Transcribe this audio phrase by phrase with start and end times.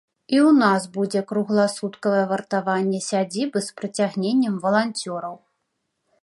[0.35, 5.35] І ў нас будзе кругласуткавае вартаванне сядзібы, з прыцягненнем валанцёраў.